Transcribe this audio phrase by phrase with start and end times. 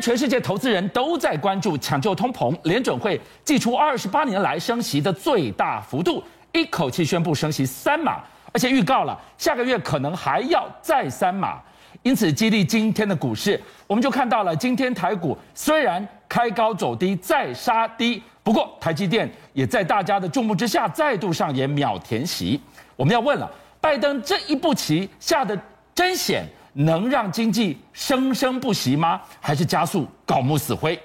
[0.00, 8.20] 全世界投资人都在关注抢救通膨，联准会祭出二十八年来升息的最大幅度，一口气宣布升息三码，
[8.52, 11.60] 而且预告了下个月可能还要再三码，
[12.02, 22.60] 因此激励今天的股市，我们就看到了今天台股虽然开高走低再杀低，不过台积电也在大家的注目之下再度上演秒填席。
[22.96, 25.58] 我们要问了，拜登这一步棋下的
[25.94, 26.44] 真险。
[26.72, 29.20] 能让经济生生不息吗？
[29.40, 30.98] 还是加速槁木死灰？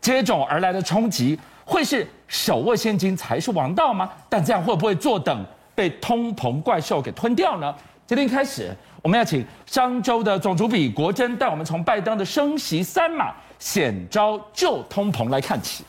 [0.00, 4.10] 接踵而来的冲击会是手握现金才是王道吗？
[4.28, 7.74] 但这样会不会坐等被通膨怪兽给吞掉呢？
[8.06, 8.70] 今天开始，
[9.02, 15.84] 我们要请商周的总主笔国珍带我们从拜登的升息三码险招救通膨来看起。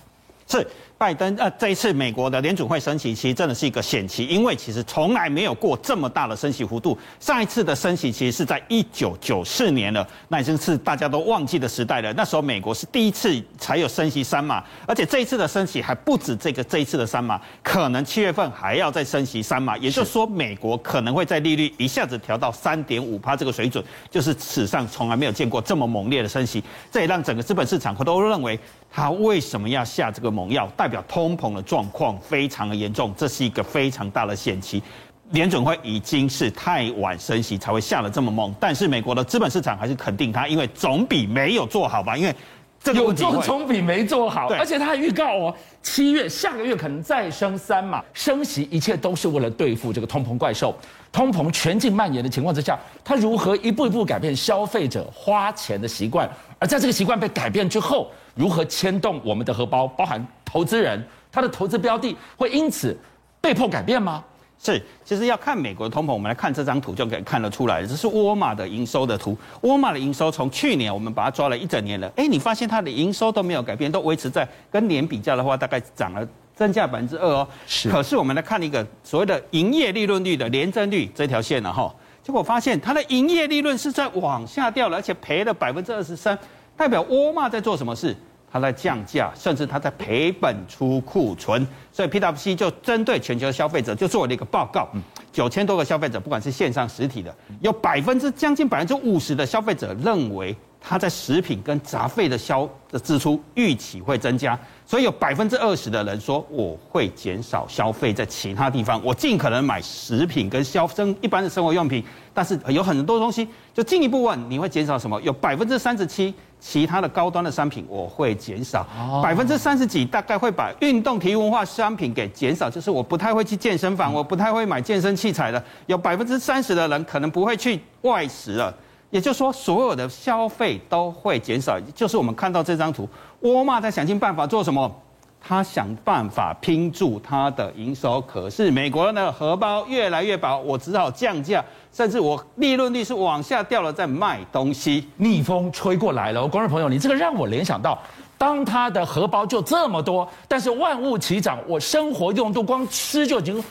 [0.47, 0.65] 是。
[0.97, 6.97] 拜登呃，这一次美国的联准会升息其实真的是一个险棋，因为其实从来没有过这么大的升息幅度。
[7.19, 12.13] 上一次的升息其实是在一九九四年了，那已经是大家都忘记的时代了。
[12.13, 28.57] 那时候美国是第一次才有升息三码，而且这一次的升息还不止这个这一次的三码，可能七月份还要再升息三码，也就是说美国可能会在利率一下子调到三点五帕这个水准，就是史上从来没有见过这么猛烈的升息，这也让整个资本市场都认为。
[28.97, 30.71] 他为什么要下这个猛药？
[30.85, 34.83] 代表通膨的状况非常的严重，这是一个非常大的险期。
[35.31, 42.15] 联准会已经是太晚升息才会下的这么猛，但是美国的资本市场还是肯定它，因为总比没有做好吧？
[42.15, 42.35] 因为
[42.79, 50.77] 这个有做总比没做好，而且他还预告哦，七月下个月可能再升三嘛，升息一切都是为了对付这个通膨怪兽。
[51.11, 56.29] 通膨全境蔓延的情况之下，他如何一步一步改变消费者花钱的习惯？
[56.59, 59.87] 而在这个习惯被改变之后，如何牵动我们的荷包？
[59.87, 60.23] 包含
[60.55, 62.97] 投资人，他的投资标的会因此
[63.41, 64.23] 被迫改变吗？
[64.57, 69.37] 是，其实要看美国的通膨，我们来看这张图就可以看得出来，这是沃尔玛的营收的图。
[69.59, 76.25] 沃尔玛的营收从去年我们把它抓了一整年了，哎，你发现它的营收都没有改变，都维持在跟年比较的话，大概涨了
[76.55, 77.45] 增加百分之二哦。
[77.67, 77.89] 是。
[77.89, 86.39] 可是我们来看一个所谓的营业利润率的年增率这条线了哈，结果发现它的营业利润是在往下掉了，而且赔了百分之二十三。
[86.77, 88.15] 代表沃尔玛在做什么事？
[88.55, 91.67] 他在降价，甚至他在赔本出库存。
[91.91, 94.87] 所以 PwC 就针对全球消费者就做了一个报告，
[95.33, 100.55] 九千多个消费者，不管是线上实体的，有百分之将近百分之五十的消费者认为
[100.87, 104.57] 他在食品跟杂费的消的支出预期会增加。
[104.85, 112.03] 所以有百分之二十的人说，我会减少消费在其他地方，我尽可能买食品跟消生一般的生活用品，
[112.35, 115.19] 但是有很多东西就进一步问你会减少什么？
[115.23, 118.85] 有百分之三十七其他的高端的商品我会减少，
[119.23, 125.63] 百分之三十几大概会把运动体育文化商品给减少，就是我不太会去健身房，我不太会买健身器材的。
[125.87, 128.71] 有百分之三十的人可能不会去外食了。
[129.15, 131.79] 也就是说，所有的消费都会减少。
[131.95, 133.07] 就是我们看到这张图，
[133.39, 134.93] 沃尔玛在想尽办法做什么？
[135.39, 138.19] 他想办法拼住他的营收。
[138.19, 145.07] 可是美国人的荷包越来越薄，我只好降价，甚至我利润率是往下掉了，在卖东西。
[145.15, 147.97] 逆风吹过来了，观众朋友，你这个让我联想到，
[148.37, 153.63] 当他的荷包就这么多，但是万物齐涨，我生活用度光吃就已经。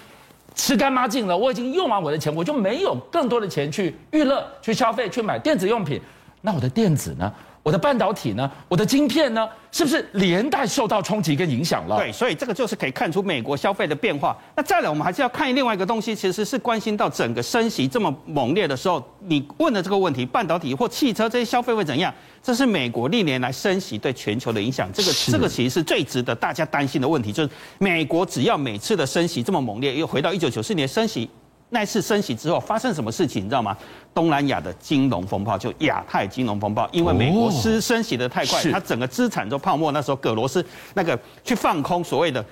[0.55, 6.01] 吃干抹净了，我已经用完我的钱，我就没有更多的钱去娱乐、去消费、去买电子用品。
[6.41, 7.33] 那我的电子呢？
[7.65, 8.49] 我的半导体呢？
[8.69, 9.49] 我的晶片呢？
[9.73, 11.97] 是不是连带受到冲击跟影响了？
[11.97, 14.37] 对，所以这个就是可以看出美国消费的变化。
[14.55, 22.13] 那再来，我们还是要看另外一个东西，其实是关心到整个升息这么猛烈的时候，你问的这个问题，半导体或汽车这些消费会怎样？
[22.43, 24.89] 这是美国历年来升息对全球的影响。
[24.93, 27.49] 这个这个其实是最值得大家担心的问题，就是
[27.79, 31.31] 美国只要每次的升息这么猛烈，又回到一九九四年升息。
[31.71, 33.77] 那次升息之后发生什么事情，你知道吗？
[34.15, 39.91] 东南亚的金融风暴，就亚太金融风暴，因为美国是升息的太快，它整个资产都泡沫。
[39.91, 40.65] 那时候葛罗斯
[40.95, 42.45] 那个去放空所谓的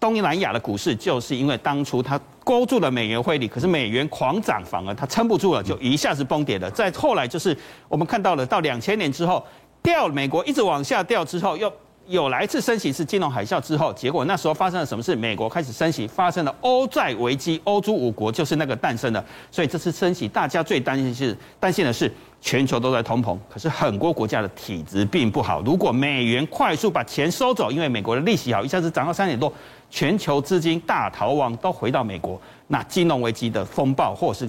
[0.00, 6.68] 东南亚的股市，就是因为当初他勾住了美元汇率，可是美元狂涨，反而他撑不住了，就一下子崩跌了。
[6.72, 7.56] 再后来就是
[7.88, 9.44] 我们看到了，到两千年之后
[9.82, 11.72] 掉，美国一直往下掉之后又。
[12.08, 15.14] 有来自升息是金融海啸之后，结果那时候发生了什么事？
[15.14, 19.22] 美国开始升息，发生了欧债危机，欧洲五国就是那个诞生的。
[19.50, 22.10] 所以这次升息，大家最担心是担心的是
[22.40, 25.60] 全球都在通膨，可是很多国家的体质并不好。
[25.60, 29.52] 如果美元快速把钱收走，因为美国的利息好，一下子涨到三点多，
[29.90, 34.48] 全球资金大逃亡都回到美国，那金融危机的风暴或是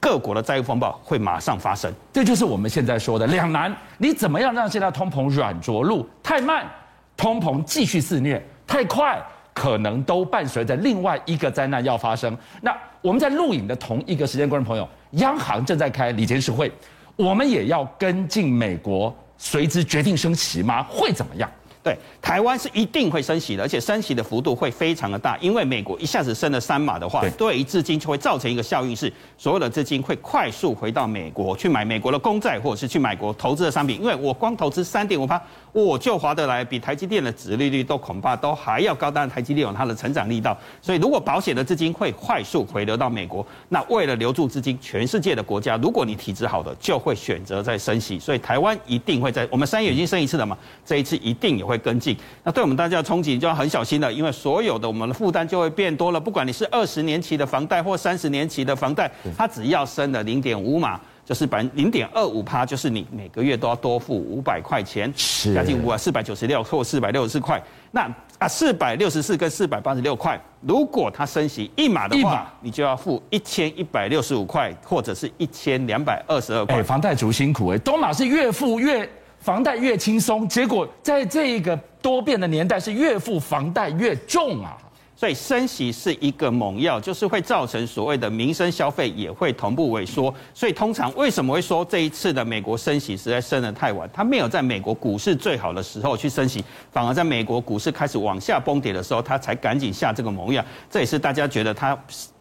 [0.00, 1.92] 各国的债务风暴会马上发生。
[2.12, 6.04] 这就是我们现在说的两难：你怎么样让现在通膨软着陆？
[6.20, 6.68] 太慢。
[7.16, 9.20] 通膨继续肆虐，太快
[9.54, 12.36] 可能都伴随着另外一个灾难要发生。
[12.60, 16.70] 那我们在录影的同一个时间，观众朋友，央行正在开理监事会，
[17.16, 20.82] 我们也要跟进美国随之决定升息吗？
[20.82, 21.50] 会怎么样？
[21.86, 27.56] 对，台湾是一定会升息的，而且升息的幅度会非常的大，因为美国一下子升了三码的话，对。
[27.56, 35.40] 于资金就会造成一个效应，是所有的资金会快速回到美国去买美国的公债，或者是去买国投资的商品，因为我光投资三点五趴，
[35.72, 51.75] 我就划得来，比台积电的殖利率都恐怕都还要高，当然台积电有它的成长力道，所以如果保险的资金会快速回流到美国，那为了留住资金，全世界的国家，如果你体质好的，就会选择在升息，所以台湾一定会在我们三月已经升一次了嘛，这一次一定也会。
[51.78, 56.20] 跟进，那对我们大家的冲击就要很小心了，因为所有的我们的负担就会变多了。
[56.20, 65.12] 不管你是二十年期的房贷或三十年期的房贷，它只要升了零点五码，就是百零点二五趴，就是你每个月都要多付五百块钱，
[65.54, 67.62] 将近五啊四百九十六或四百六十四块。
[67.90, 68.02] 那
[68.38, 76.82] 啊四百六十四跟四百八十六块，如果它升息一码的话，你就要付一千一百六十五块，或者是一千两百二十二块。
[76.82, 79.08] 房贷族辛苦哎，东马是越付越。
[79.46, 84.76] 房贷越轻松，结果在这一个多变的年代，是越付房贷越重啊！
[85.14, 90.34] 所以升息是一个猛药，就是会造成所谓的民生消费也会同步萎缩。
[90.52, 94.10] 所以通常为什么会说这一次的美国升息实在升得太晚？
[94.12, 100.64] 它没有在美国股市最好的时候去升息，反而在美国股市开始往下崩跌的时候，它才赶紧下这个猛药。
[100.90, 101.96] 这也是大家觉得它。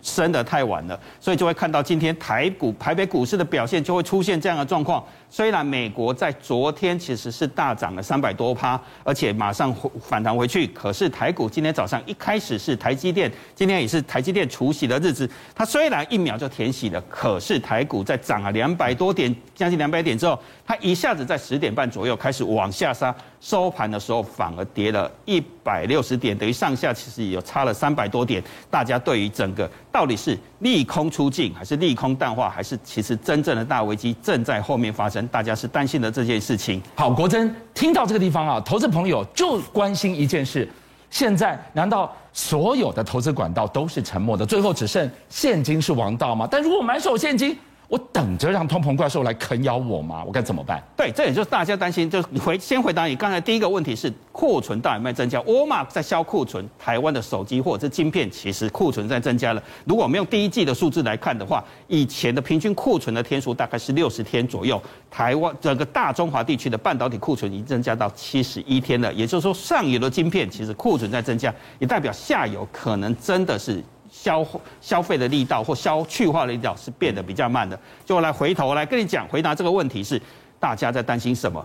[0.05, 5.03] 升得太晚了，所以就会看到今天台股、台北股市的表现就会出现这样的状况。
[5.27, 23.13] 虽然美国在昨天其实是大涨了三百多趴，而且马上反弹回去，可是台股今天早上一开始是台积电，今天也是台积电除息的日子，它虽然一秒就填息了，可是台股在涨了两百多点，将近两百点之后，它一下子在十点半左右开始往下杀。
[23.41, 28.43] 收盘的时候反而跌了一百六十点，等于上下其实也有差了三百多点。
[28.71, 35.25] 大家对于整个到底是利空出尽，还是利空淡化，还是其实真正的大危机正在后面发生？
[35.29, 36.81] 大家是担心的这件事情。
[36.95, 40.69] 好，国珍听到这个地方啊，投资朋友就关心一件事：
[41.09, 46.45] 现在难道所有的投资管道都是沉默的，最后只剩现金是王道吗？
[46.51, 47.57] 但如果满手现金，
[47.95, 50.21] 我等着让通膨怪兽来啃咬我吗？
[50.25, 50.83] 我该怎么办？
[50.97, 52.09] 对，这也就是大家担心。
[52.09, 55.39] 就是回先回答你刚才第一个问题是库存到底有没有增加？
[55.43, 59.63] 沃尔玛在销库存，台湾的手机或者是晶片其实库存在增加了。
[59.85, 69.13] 如果我们用第一季的数字来看的话，以前的平均库存的天数大概是六十天左右，台湾整个大中华地区的半导体库存已经增加到七十一天了。
[69.13, 73.81] 也就是说，上游的晶片其实库存在增加，也代表下游可能真的是。
[74.15, 74.47] 消
[74.79, 77.77] 消费的力道或消去化的力道是变得比较慢的。
[78.05, 80.19] 就来回头来跟你讲，回答这个问题是，
[80.57, 81.63] 大家在担心什么？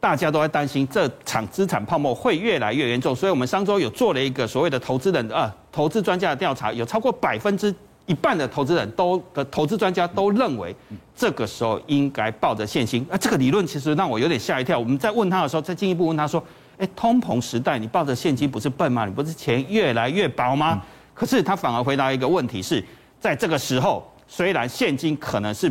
[0.00, 3.14] 大家都在担心这场资产泡沫会越来越严重。
[3.14, 7.72] 所以我们上周有做了一个所谓的投资人啊，投资专家的调查，有超过百分之
[8.06, 10.74] 一半的投资人都的投资专家都认为，
[11.14, 13.06] 这个时候应该抱着现金。
[13.08, 14.76] 啊，这个理论其实让我有点吓一跳。
[14.76, 16.42] 我们在问他的时候，再进一步问他说，
[16.78, 19.06] 哎，通膨时代你抱着现金不是笨吗？
[19.06, 20.82] 你不是钱越来越薄吗？
[21.14, 22.82] 可是他反而回答一个问题是，
[23.20, 25.70] 在这个时候，虽然现金可能是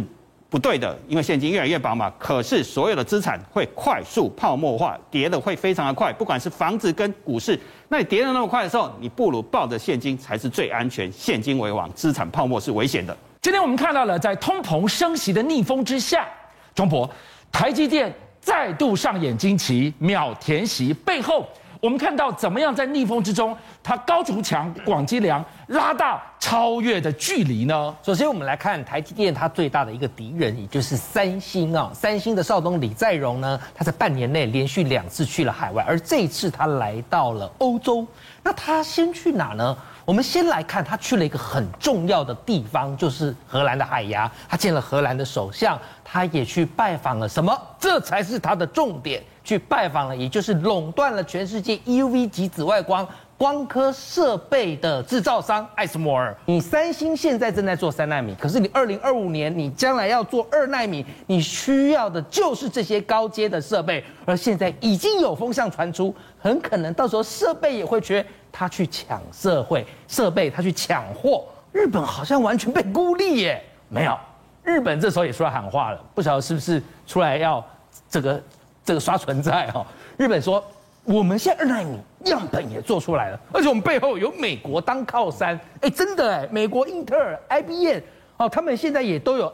[0.50, 6.12] 不对的，因为现金越来越薄嘛，可是所有的资产会快速泡沫化，跌得会非常的快。
[6.12, 13.16] 不管是房子跟股市，那你跌得那么快的时候，你不如抱着现金才是最安全，现金为王，资产泡沫是危险的。
[13.42, 16.28] 今天我们看到了，在通膨升息的逆风之下，
[16.76, 17.10] 中博，
[17.52, 21.48] 台积电再度上演惊奇，秒填息背后。
[21.82, 27.96] 我们看到怎么样在逆风之中，它高筑墙、广积粮，拉大超越的距离呢？
[28.04, 31.90] 首先，我们来看台积电它最大的一个敌人，也就是三星啊。
[31.92, 38.06] 三星的少东李在镕呢，他在半年内连续两次去了海外，而这一次他来到了欧洲。
[38.44, 39.76] 那他先去哪呢？
[40.06, 44.32] 我们先来看，他去了一个很重要的地方，就是荷兰的海牙。
[44.50, 47.56] 他见了荷兰的首相，他也去拜访了什么？
[47.80, 49.22] 这才是他的重点。
[49.44, 56.36] 去拜访了，也就是垄断了全世界 EUV 级紫外光光刻设备的制造商艾斯摩尔。
[56.46, 64.04] 你三星现在正在做三奈米，可是你二零二五年你将来要做二奈米，你需要的就是这些高阶的设备。
[64.28, 71.46] 而现在已经有风向传出，很可能到时候设备也会缺，他去抢社会设备，他去抢货。
[71.72, 74.18] 日本好像完全被孤立耶，没有，
[74.64, 77.64] 日本这时候也出来喊话了，不晓得是不是出来要
[78.10, 78.42] 这个。
[78.84, 79.86] 这个刷存在哈，
[80.18, 80.62] 日本说
[81.04, 88.00] 我们现在二奈米样本也做出来了，而且我们背后有美国当靠山，哎，真的哎，美国英特尔、IBM
[88.38, 89.54] 哦，他们现在也都有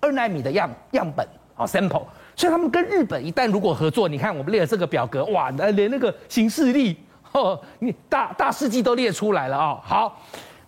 [0.00, 2.04] 二奈米的样样本哦 sample，
[2.36, 6.96] 所以他们跟日本一旦如果合作，你看我们列了这个表格，哇，连那个行事历
[7.32, 10.20] 哦，你大大事记都列出来了啊、好，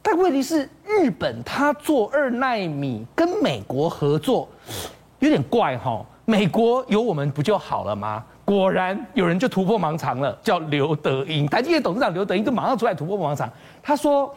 [0.03, 4.49] 但问题是日本他做二奈米跟美国合作
[5.19, 6.05] 有点怪哈。
[6.29, 8.25] 美国有我们不就好了吗？
[8.45, 13.49] 果然有人就突破盲肠了，叫刘德英，台积电董事长刘德英就马上出来突破盲肠。
[13.81, 14.35] 他说，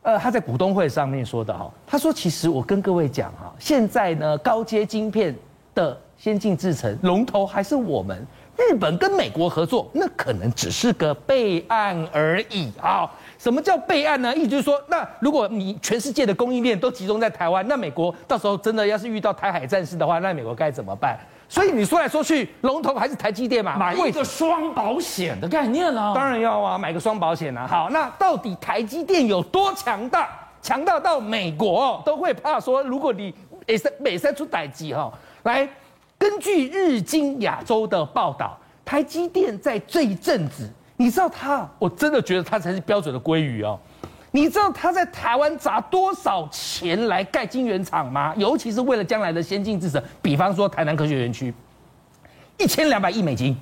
[0.00, 5.36] 呃，他在股东会上面说的哈，他说其实我跟各位讲哈，现在呢高阶晶片
[5.76, 8.26] 的先进制程龙头还是我们。
[8.58, 13.06] 日本跟美国合作，那可能只是个备案而已啊！
[13.36, 14.34] 什么叫备案呢？
[14.34, 21.18] 意思就是说，那如果你全世界的供应链都集中在台湾，那美国到时候真的要是遇到台海战事的话，那美国该怎么办？
[21.50, 23.76] 所以你说来说去，龙头还是台积电嘛？
[23.76, 26.14] 买一个双保险的概念啊！
[26.14, 27.66] 当然要啊，买个双保险啊！
[27.66, 30.30] 好，那到底台积电有多强大？
[30.62, 33.32] 强大到美国都会怕说，如果你
[33.66, 35.68] 每三每三出代志哈，来。
[36.18, 43.78] 根据日经亚洲的报道，台积电在这一阵子，你知道他，我真的觉得他才是标准的鲑鱼哦。
[44.30, 48.32] 你知道他在台湾砸多少钱来盖晶圆厂吗？
[48.38, 51.52] 尤其是为了将来的先进制程，比方说台南科学园区，
[52.56, 53.54] 一千两百亿美金，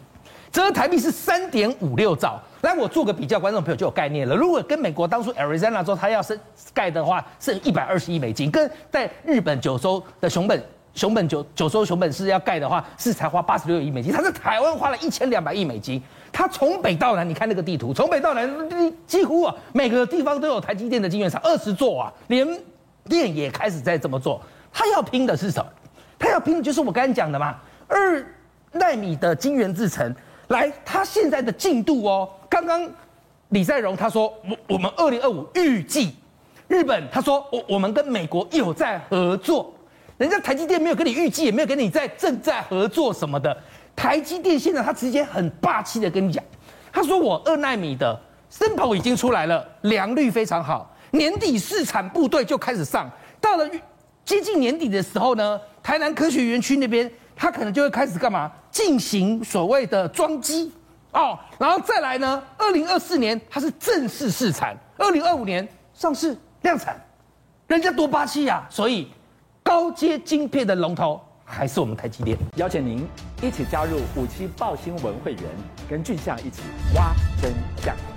[0.54, 2.40] 折合台币是三点五六兆。
[2.60, 4.36] 来，我做个比较，观众朋友就有概念了。
[4.36, 6.38] 如果跟美国当初 Arizona 说他要是
[6.72, 10.62] 盖的话，是一百二十亿美金，跟在日本九州的熊本。
[10.94, 14.12] 熊本九九州熊本市要盖的话，是才花八十六亿美金。
[14.12, 16.00] 他在台湾花了一千两百亿美金。
[16.30, 18.48] 他从北到南，你看那个地图，从北到南
[19.08, 22.46] 几乎啊每个地方都有台积电的晶圆厂，二十座啊，连
[23.08, 24.40] 电也开始在这么做。
[24.72, 25.68] 他要拼的是什么？
[26.16, 27.56] 他要拼的就是我刚才讲的嘛，
[27.88, 28.24] 二
[28.70, 30.14] 纳米的晶圆制程。
[30.54, 32.88] 来，他现在的进度哦，刚刚
[33.48, 36.14] 李在镕他说，我我们二零二五预计，
[36.68, 39.72] 日本他说我我们跟美国有在合作。
[40.16, 43.56] 人家台积电没有跟你预计，也没有跟你在正在合作什么的。
[43.96, 46.42] 台积电现在他直接很霸气的跟你讲，
[46.92, 48.16] 他说我二纳米的
[48.48, 53.10] sample 已经出来了，良率非常好，年底试产部队就开始上。
[53.40, 53.68] 到了
[54.24, 58.50] 接近年底的时候呢，台南科学园区那边他可能就会开始干嘛？
[58.74, 60.70] 进行所谓的装机
[61.12, 67.02] 哦，然后再来呢，二零二四年它是正式试产，二零二五年上市量产，
[67.66, 69.10] 人家多霸气呀，所以。
[69.66, 73.08] 高阶晶片的龙头还是我们台积电，邀请您
[73.40, 75.42] 一起加入五七报新闻会员，
[75.88, 76.60] 跟俊相一起
[76.94, 77.50] 挖真
[77.82, 78.13] 相。